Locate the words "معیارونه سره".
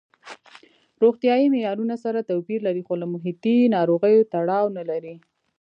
1.55-2.27